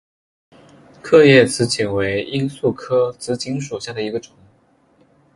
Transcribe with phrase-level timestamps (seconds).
[1.03, 4.33] 刻叶紫堇为罂粟科紫堇属下的一个种。